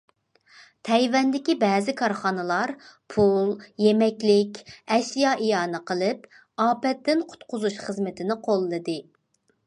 تەيۋەندىكى 0.87 1.53
بەزى 1.63 1.93
كارخانىلار 1.97 2.71
پۇل، 3.15 3.51
يېمەكلىك، 3.85 4.57
ئەشيا 4.95 5.33
ئىئانە 5.43 5.81
قىلىپ، 5.91 6.25
ئاپەتتىن 6.65 7.21
قۇتقۇزۇش 7.35 7.77
خىزمىتىنى 7.83 8.39
قوللىدى. 8.49 8.97